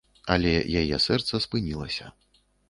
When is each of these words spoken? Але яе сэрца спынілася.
Але 0.35 0.53
яе 0.81 0.97
сэрца 1.05 1.41
спынілася. 1.45 2.11